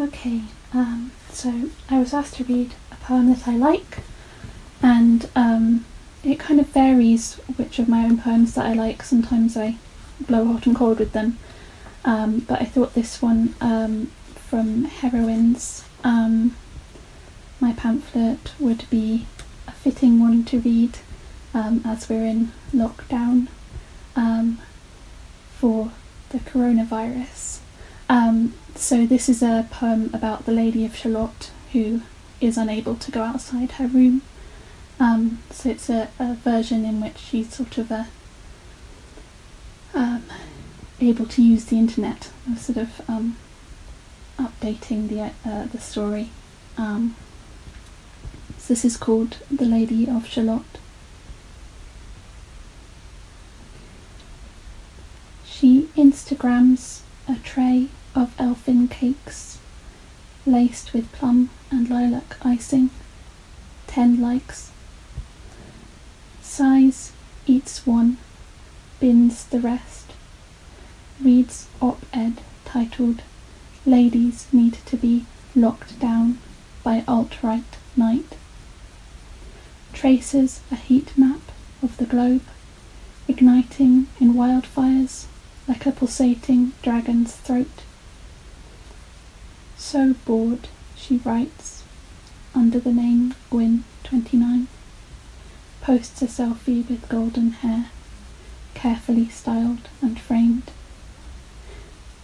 Okay, 0.00 0.42
um, 0.72 1.12
so 1.30 1.68
I 1.90 1.98
was 1.98 2.14
asked 2.14 2.36
to 2.36 2.44
read 2.44 2.72
a 2.90 2.96
poem 2.96 3.28
that 3.28 3.46
I 3.46 3.56
like, 3.56 3.98
and 4.82 5.28
um, 5.36 5.84
it 6.24 6.38
kind 6.38 6.58
of 6.60 6.68
varies 6.68 7.34
which 7.56 7.78
of 7.78 7.88
my 7.88 8.04
own 8.04 8.18
poems 8.18 8.54
that 8.54 8.64
I 8.64 8.72
like. 8.72 9.02
Sometimes 9.02 9.56
I 9.56 9.76
blow 10.20 10.46
hot 10.46 10.66
and 10.66 10.74
cold 10.74 10.98
with 10.98 11.12
them, 11.12 11.38
um, 12.04 12.40
but 12.40 12.60
I 12.60 12.64
thought 12.64 12.94
this 12.94 13.20
one 13.20 13.54
um, 13.60 14.10
from 14.34 14.84
Heroines, 14.84 15.84
um, 16.02 16.56
my 17.60 17.72
pamphlet, 17.72 18.52
would 18.58 18.88
be 18.88 19.26
a 19.68 19.72
fitting 19.72 20.18
one 20.18 20.44
to 20.46 20.58
read 20.60 20.98
um, 21.52 21.82
as 21.84 22.08
we're 22.08 22.24
in 22.26 22.52
lockdown 22.74 23.48
for 25.62 25.92
the 26.30 26.38
coronavirus. 26.38 27.61
Um, 28.12 28.52
so, 28.74 29.06
this 29.06 29.30
is 29.30 29.42
a 29.42 29.66
poem 29.70 30.10
about 30.12 30.44
the 30.44 30.52
Lady 30.52 30.84
of 30.84 30.94
Shalott 30.94 31.50
who 31.72 32.02
is 32.42 32.58
unable 32.58 32.94
to 32.96 33.10
go 33.10 33.22
outside 33.22 33.72
her 33.72 33.86
room. 33.86 34.20
Um, 35.00 35.38
so, 35.50 35.70
it's 35.70 35.88
a, 35.88 36.10
a, 36.18 36.34
version 36.34 36.84
in 36.84 37.00
which 37.00 37.16
she's 37.16 37.54
sort 37.54 37.78
of 37.78 37.90
a, 37.90 38.08
um, 39.94 40.24
able 41.00 41.24
to 41.24 41.42
use 41.42 41.64
the 41.64 41.78
internet, 41.78 42.28
sort 42.54 42.76
of 42.76 43.00
um, 43.08 43.38
updating 44.38 45.08
the, 45.08 45.32
uh, 45.50 45.64
the 45.68 45.80
story. 45.80 46.28
Um, 46.76 47.16
so, 48.58 48.74
this 48.74 48.84
is 48.84 48.98
called 48.98 49.38
The 49.50 49.64
Lady 49.64 50.06
of 50.06 50.26
Shalott. 50.26 50.66
She 55.46 55.88
Instagrams 55.96 57.00
a 57.26 57.36
tray 57.36 57.88
of 58.14 58.34
elfin 58.38 58.88
cakes, 58.88 59.58
laced 60.44 60.92
with 60.92 61.10
plum 61.12 61.50
and 61.70 61.88
lilac 61.88 62.36
icing. 62.44 62.90
Ten 63.86 64.20
likes. 64.20 64.70
Sighs, 66.40 67.12
eats 67.46 67.86
one, 67.86 68.18
bins 69.00 69.44
the 69.44 69.60
rest. 69.60 70.12
Reads 71.22 71.66
op 71.80 72.04
ed 72.12 72.40
titled 72.64 73.22
Ladies 73.86 74.46
Need 74.52 74.78
to 74.86 74.96
Be 74.96 75.24
Locked 75.54 75.98
Down 75.98 76.38
by 76.82 77.04
Alt 77.06 77.42
Right 77.42 77.76
Knight. 77.96 78.36
Traces 79.92 80.60
a 80.70 80.76
heat 80.76 81.16
map 81.16 81.40
of 81.82 81.96
the 81.96 82.06
globe, 82.06 82.42
igniting 83.28 84.06
in 84.20 84.34
wildfires 84.34 85.26
like 85.68 85.86
a 85.86 85.92
pulsating 85.92 86.72
dragon's 86.82 87.34
throat. 87.36 87.82
So 89.84 90.14
bored, 90.24 90.68
she 90.96 91.18
writes, 91.18 91.82
under 92.54 92.78
the 92.78 92.94
name 92.94 93.34
Gwyn29, 93.50 94.66
posts 95.82 96.22
a 96.22 96.26
selfie 96.26 96.88
with 96.88 97.08
golden 97.10 97.50
hair, 97.50 97.90
carefully 98.74 99.28
styled 99.28 99.88
and 100.00 100.18
framed. 100.18 100.70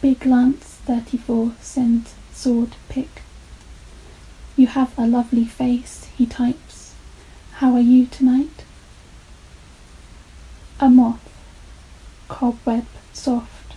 Big 0.00 0.24
Lance 0.26 0.78
34 0.84 1.54
sends 1.60 2.14
sword 2.32 2.76
pic. 2.88 3.22
You 4.54 4.68
have 4.68 4.96
a 4.96 5.06
lovely 5.06 5.46
face, 5.46 6.08
he 6.16 6.26
types. 6.26 6.94
How 7.54 7.72
are 7.72 7.80
you 7.80 8.06
tonight? 8.06 8.64
A 10.78 10.88
moth, 10.88 11.32
cobweb 12.28 12.86
soft, 13.12 13.74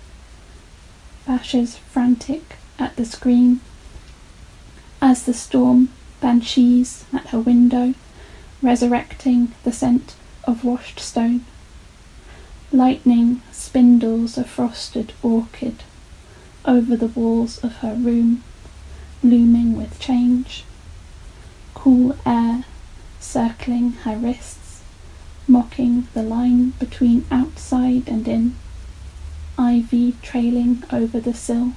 bashes 1.26 1.78
frantic 1.78 2.59
at 2.80 2.96
the 2.96 3.06
screen, 3.06 3.60
as 5.02 5.24
the 5.24 5.34
storm 5.34 5.90
banshees 6.22 7.06
at 7.14 7.28
her 7.28 7.40
window, 7.40 7.94
resurrecting 8.62 9.54
the 9.64 9.72
scent 9.72 10.16
of 10.46 10.64
washed 10.64 11.00
stone. 11.00 11.46
Lightning 12.72 13.42
spindles 13.52 14.38
a 14.38 14.44
frosted 14.44 15.14
orchid 15.22 15.84
over 16.66 16.96
the 16.96 17.08
walls 17.08 17.58
of 17.64 17.78
her 17.78 17.94
room, 17.94 18.44
looming 19.24 19.76
with 19.76 20.00
change. 20.00 20.64
Cool 21.74 22.18
air 22.26 22.66
circling 23.20 23.92
her 24.04 24.16
wrists, 24.16 24.82
mocking 25.48 26.08
the 26.14 26.24
line 26.24 26.72
between 26.80 27.26
outside 27.32 28.08
and 28.08 28.28
in 28.28 28.56
ivy 29.58 30.16
trailing 30.22 30.84
over 30.92 31.20
the 31.20 31.34
sill, 31.34 31.74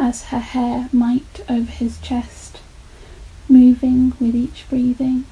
as 0.00 0.24
her 0.24 0.38
hair 0.38 0.88
might 0.92 1.40
over 1.46 1.70
his 1.70 2.00
chest, 2.00 2.58
moving 3.50 4.14
with 4.18 4.34
each 4.34 4.64
breathing, 4.70 5.26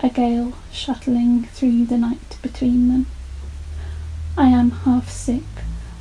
a 0.00 0.08
gale 0.08 0.52
shuttling 0.70 1.44
through 1.46 1.84
the 1.86 1.98
night 1.98 2.38
between 2.42 2.88
them. 2.88 3.06
I 4.38 4.48
am 4.48 4.70
half 4.70 5.10
sick 5.10 5.42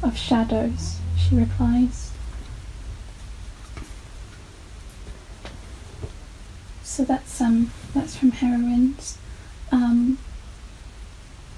of 0.03 0.15
shadows, 0.15 0.99
she 1.17 1.35
replies. 1.35 2.11
So 6.83 7.03
that's 7.03 7.41
um 7.41 7.71
that's 7.95 8.15
from 8.15 8.31
Heroines. 8.31 9.17
Um, 9.71 10.19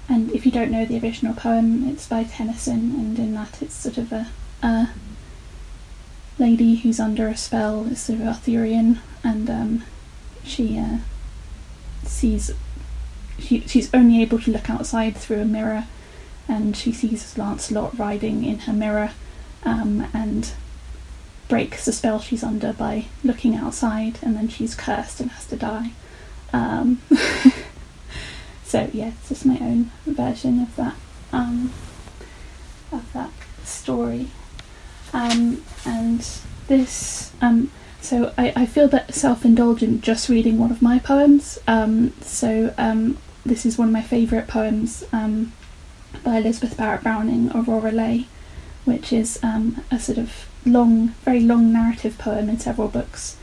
and 0.08 0.30
if 0.32 0.46
you 0.46 0.52
don't 0.52 0.70
know 0.70 0.84
the 0.86 0.98
original 1.00 1.34
poem, 1.34 1.88
it's 1.88 2.08
by 2.08 2.24
Tennyson, 2.24 2.94
and 2.94 3.18
in 3.18 3.34
that 3.34 3.60
it's 3.60 3.74
sort 3.74 3.98
of 3.98 4.12
a, 4.12 4.28
a 4.62 4.90
lady 6.38 6.76
who's 6.76 7.00
under 7.00 7.28
a 7.28 7.36
spell, 7.36 7.86
is 7.86 8.00
sort 8.00 8.20
of 8.20 8.26
Arthurian, 8.26 9.00
and 9.22 9.48
um, 9.48 9.84
she 10.42 10.78
uh, 10.78 10.98
sees 12.04 12.52
she, 13.38 13.60
she's 13.60 13.92
only 13.92 14.22
able 14.22 14.38
to 14.38 14.50
look 14.50 14.70
outside 14.70 15.16
through 15.16 15.40
a 15.40 15.44
mirror, 15.44 15.86
and 16.48 16.76
she 16.76 16.92
sees 16.92 17.36
Lancelot 17.36 17.98
riding 17.98 18.44
in 18.44 18.60
her 18.60 18.72
mirror, 18.72 19.10
um, 19.64 20.06
and 20.12 20.52
breaks 21.48 21.84
the 21.84 21.92
spell 21.92 22.20
she's 22.20 22.44
under 22.44 22.72
by 22.72 23.06
looking 23.22 23.54
outside, 23.54 24.18
and 24.22 24.36
then 24.36 24.48
she's 24.48 24.74
cursed 24.74 25.20
and 25.20 25.30
has 25.32 25.46
to 25.46 25.56
die. 25.56 25.90
Um, 26.52 27.00
so 28.64 28.88
yeah, 28.92 29.08
it's 29.08 29.28
just 29.28 29.46
my 29.46 29.58
own 29.58 29.90
version 30.06 30.62
of 30.62 30.74
that 30.76 30.94
um, 31.32 31.72
of 32.92 33.12
that 33.12 33.30
story. 33.64 34.28
Um, 35.14 35.62
and 35.86 36.26
this, 36.66 37.32
um, 37.40 37.70
so 38.00 38.34
I, 38.36 38.52
I 38.56 38.66
feel 38.66 38.88
that 38.88 39.14
self-indulgent 39.14 40.02
just 40.02 40.28
reading 40.28 40.58
one 40.58 40.70
of 40.70 40.82
my 40.82 40.98
poems. 40.98 41.58
Um, 41.66 42.12
so 42.20 42.74
um, 42.76 43.16
this 43.46 43.64
is 43.64 43.78
one 43.78 43.88
of 43.88 43.92
my 43.92 44.02
favourite 44.02 44.48
poems 44.48 45.04
um, 45.12 45.52
by 46.24 46.38
Elizabeth 46.38 46.76
Barrett 46.76 47.02
Browning, 47.02 47.50
Aurora 47.54 47.92
Leigh, 47.92 48.26
which 48.84 49.12
is 49.12 49.38
a 49.42 49.98
sort 49.98 50.18
of 50.18 50.48
long, 50.66 51.08
very 51.24 51.40
long 51.40 51.72
narrative 51.72 52.18
poem 52.18 52.48
in 52.48 52.58
several 52.58 52.88
books. 52.88 53.36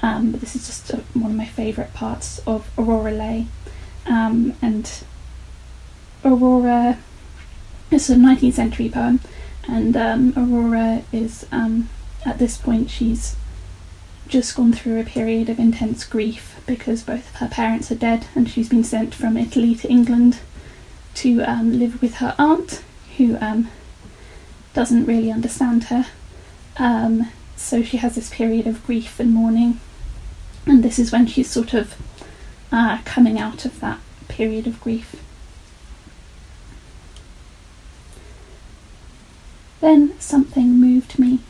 but 0.00 0.40
this 0.40 0.56
is 0.56 0.66
just 0.66 0.90
a, 0.90 0.96
one 1.14 1.32
of 1.32 1.36
my 1.36 1.46
favourite 1.46 1.92
parts 1.92 2.40
of 2.46 2.70
Aurora 2.78 3.12
Leigh. 3.12 3.46
Um, 4.06 4.54
and 4.62 4.90
Aurora 6.24 6.98
is 7.90 8.08
a 8.10 8.14
19th 8.14 8.54
century 8.54 8.88
poem, 8.88 9.20
and 9.68 9.96
um, 9.96 10.32
Aurora 10.36 11.02
is 11.12 11.46
um, 11.52 11.88
at 12.24 12.38
this 12.38 12.56
point 12.56 12.90
she's 12.90 13.36
just 14.26 14.54
gone 14.56 14.72
through 14.72 15.00
a 15.00 15.04
period 15.04 15.48
of 15.48 15.58
intense 15.58 16.04
grief 16.04 16.60
because 16.66 17.02
both 17.02 17.28
of 17.30 17.36
her 17.36 17.48
parents 17.48 17.90
are 17.90 17.96
dead, 17.96 18.26
and 18.34 18.48
she's 18.48 18.68
been 18.68 18.84
sent 18.84 19.14
from 19.14 19.36
Italy 19.36 19.74
to 19.74 19.88
England 19.88 20.40
to 21.14 21.42
um, 21.42 21.78
live 21.78 22.00
with 22.02 22.16
her 22.16 22.34
aunt, 22.38 22.82
who 23.16 23.38
um, 23.40 23.68
doesn't 24.74 25.06
really 25.06 25.30
understand 25.30 25.84
her. 25.84 26.06
Um, 26.76 27.30
so 27.56 27.82
she 27.82 27.96
has 27.96 28.14
this 28.14 28.30
period 28.30 28.66
of 28.66 28.84
grief 28.86 29.18
and 29.18 29.32
mourning, 29.32 29.80
and 30.66 30.82
this 30.82 30.98
is 30.98 31.10
when 31.10 31.26
she's 31.26 31.50
sort 31.50 31.72
of 31.74 31.96
uh, 32.70 32.98
coming 33.04 33.38
out 33.38 33.64
of 33.64 33.80
that 33.80 33.98
period 34.28 34.66
of 34.66 34.80
grief. 34.80 35.16
Then 39.80 40.18
something 40.18 40.80
moved 40.80 41.18
me. 41.18 41.40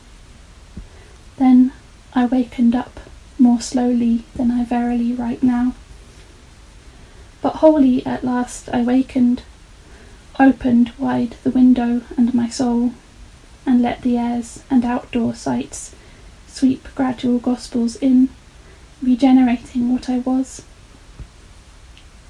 Then 1.37 1.71
I 2.13 2.25
wakened 2.25 2.75
up 2.75 2.99
more 3.39 3.61
slowly 3.61 4.25
than 4.35 4.51
I 4.51 4.63
verily 4.63 5.13
write 5.13 5.41
now. 5.41 5.73
But 7.41 7.57
wholly 7.57 8.05
at 8.05 8.23
last 8.23 8.69
I 8.69 8.81
wakened, 8.83 9.43
opened 10.39 10.91
wide 10.97 11.37
the 11.43 11.51
window 11.51 12.01
and 12.17 12.33
my 12.33 12.49
soul, 12.49 12.93
and 13.65 13.81
let 13.81 14.01
the 14.01 14.17
airs 14.17 14.63
and 14.69 14.83
outdoor 14.83 15.33
sights 15.33 15.95
sweep 16.47 16.87
gradual 16.95 17.39
gospels 17.39 17.95
in, 17.95 18.29
regenerating 19.01 19.91
what 19.91 20.09
I 20.09 20.19
was. 20.19 20.63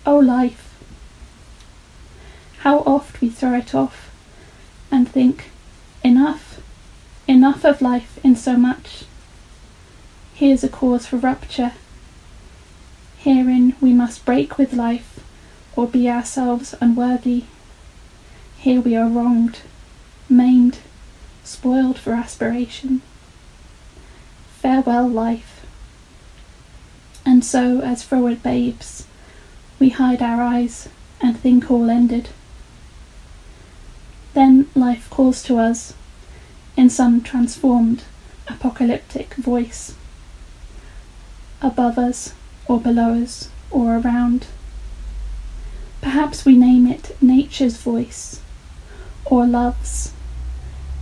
O 0.06 0.18
oh, 0.18 0.20
life! 0.20 0.76
How 2.60 2.80
oft 2.80 3.22
we 3.22 3.30
throw 3.30 3.54
it 3.54 3.74
off 3.74 4.12
and 4.92 5.10
think, 5.10 5.52
enough, 6.04 6.60
enough 7.28 7.64
of 7.64 7.82
life 7.82 8.20
in 8.24 8.36
so 8.36 8.58
much. 8.58 9.06
here's 10.34 10.64
a 10.64 10.70
cause 10.70 11.06
for 11.06 11.18
rupture. 11.18 11.74
Herein 13.18 13.76
we 13.82 13.92
must 13.92 14.24
break 14.26 14.58
with 14.58 14.72
life, 14.74 15.20
or 15.76 15.88
be 15.88 16.10
ourselves 16.10 16.74
unworthy. 16.80 17.44
Here 18.58 18.80
we 18.80 18.96
are 18.96 19.10
wronged, 19.10 19.60
maimed, 20.30 20.80
spoiled 21.44 21.98
for 21.98 22.14
aspiration. 22.14 23.02
Farewell, 24.62 25.08
life. 25.10 25.66
And 27.26 27.44
so, 27.44 27.80
as 27.82 28.04
froward 28.04 28.42
babes, 28.42 29.06
we 29.80 29.90
hide 29.90 30.22
our 30.22 30.42
eyes 30.42 30.90
and 31.22 31.38
think 31.38 31.70
all 31.70 31.90
ended. 31.90 32.30
Then 34.40 34.70
life 34.74 35.10
calls 35.10 35.44
to 35.44 35.58
us 35.58 35.94
in 36.78 36.90
some 36.90 37.20
transformed, 37.20 38.06
apocalyptic 38.48 39.34
voice, 39.34 39.96
above 41.62 41.98
us 41.98 42.34
or 42.66 42.80
below 42.80 43.22
us 43.22 43.50
or 43.70 43.98
around. 43.98 44.48
Perhaps 46.00 46.46
we 46.46 46.56
name 46.56 46.88
it 46.88 47.18
nature's 47.22 47.76
voice 47.76 48.40
or 49.26 49.46
love's, 49.46 50.14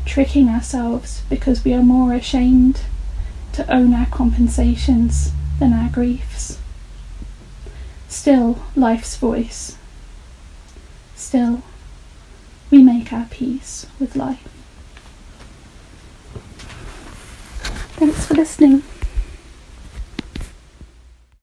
tricking 0.03 0.49
ourselves 0.49 1.21
because 1.29 1.63
we 1.63 1.75
are 1.75 1.83
more 1.83 2.13
ashamed 2.13 2.81
to 3.53 3.71
own 3.71 3.93
our 3.93 4.07
compensations 4.07 5.31
than 5.59 5.73
our 5.73 5.89
griefs. 5.89 6.57
Still, 8.09 8.63
life's 8.75 9.15
voice. 9.15 9.77
Still, 11.15 11.61
make 13.07 13.13
our 13.13 13.27
peace 13.29 13.85
with 13.99 14.15
life. 14.15 14.43
Thanks 17.97 18.25
for 18.25 18.33
listening. 18.33 18.83